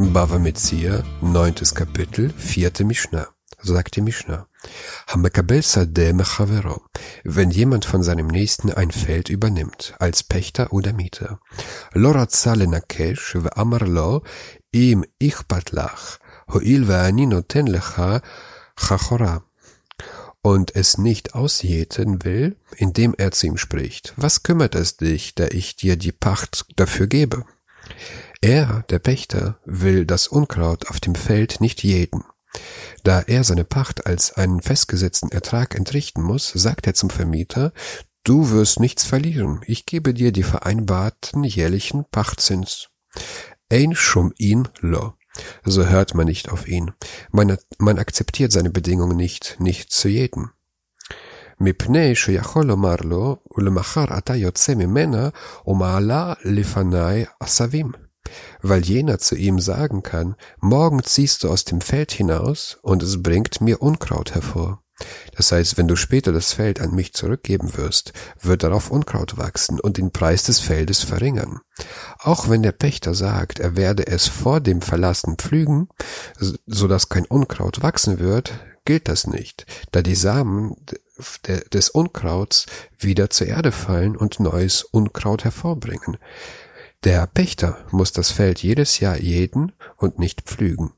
[0.00, 3.26] Bava Metzia, neuntes Kapitel, vierte Mishnah.
[3.60, 4.46] Sagt die Mishnah.
[5.08, 6.82] Hamekabel sadeh mechavero.
[7.24, 11.40] Wenn jemand von seinem Nächsten ein Feld übernimmt, als Pächter oder Mieter.
[11.94, 14.22] Loratza lenakesh ve'amar lo
[14.70, 16.18] im ichpat lach,
[16.52, 18.22] ho'il ve'ani noten lecha
[18.76, 19.42] chachora.
[20.42, 24.14] Und es nicht ausjäten will, indem er zu ihm spricht.
[24.16, 27.44] Was kümmert es dich, da ich dir die Pacht dafür gebe?
[28.40, 32.24] Er, der Pächter, will das Unkraut auf dem Feld nicht jäten.
[33.04, 37.72] Da er seine Pacht als einen festgesetzten Ertrag entrichten muss, sagt er zum Vermieter,
[38.24, 42.88] du wirst nichts verlieren, ich gebe dir die vereinbarten jährlichen Pachtzins.
[43.70, 45.14] Ein schum ihn lo.
[45.64, 46.92] So hört man nicht auf ihn.
[47.30, 50.50] Man, man akzeptiert seine Bedingungen nicht, nicht zu jäten.
[51.59, 55.29] מפני שיכול לומר לו, ולמחר אתה יוצא ממנה,
[55.67, 57.91] ומעלה לפניי עשבים
[58.61, 63.21] weil jener zu ihm sagen kann, morgen ziehst du aus dem Feld hinaus und es
[63.21, 64.83] bringt mir Unkraut hervor.
[65.35, 69.79] Das heißt, wenn du später das Feld an mich zurückgeben wirst, wird darauf Unkraut wachsen
[69.79, 71.59] und den Preis des Feldes verringern.
[72.19, 75.89] Auch wenn der Pächter sagt, er werde es vor dem Verlassen pflügen,
[76.37, 78.53] so dass kein Unkraut wachsen wird,
[78.85, 80.75] gilt das nicht, da die Samen
[81.72, 82.66] des Unkrauts
[82.98, 86.16] wieder zur Erde fallen und neues Unkraut hervorbringen.
[87.04, 90.92] Der Pächter muss das Feld jedes Jahr jäten und nicht pflügen.